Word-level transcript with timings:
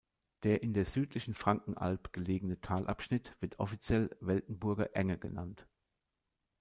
Der 0.41 0.63
in 0.63 0.73
der 0.73 0.85
südlichen 0.85 1.35
Frankenalb 1.35 2.11
gelegene 2.11 2.59
Talabschnitt 2.59 3.35
wird 3.39 3.59
offiziell 3.59 4.09
Weltenburger 4.19 4.95
Enge 4.95 5.19
genannt. 5.19 5.67